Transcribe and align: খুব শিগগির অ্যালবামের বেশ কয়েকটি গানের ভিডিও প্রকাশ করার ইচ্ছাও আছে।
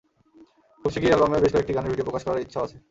খুব 0.83 0.91
শিগগির 0.93 1.11
অ্যালবামের 1.11 1.41
বেশ 1.43 1.51
কয়েকটি 1.53 1.73
গানের 1.75 1.91
ভিডিও 1.91 2.07
প্রকাশ 2.09 2.23
করার 2.25 2.43
ইচ্ছাও 2.45 2.65
আছে। 2.65 2.77